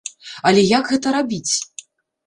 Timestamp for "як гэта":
0.71-1.07